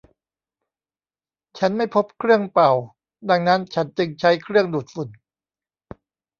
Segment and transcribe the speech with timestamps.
[1.57, 2.71] ฉันไม่พบเครื่องเป่า
[3.29, 5.09] ดังนั้นฉันจึงใช้เครื่องดูดฝุ่น